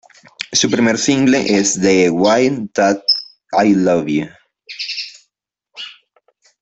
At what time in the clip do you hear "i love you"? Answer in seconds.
3.63-4.29